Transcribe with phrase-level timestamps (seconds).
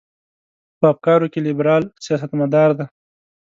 [0.79, 2.85] په افکارو کې لیبرال سیاستمدار دی.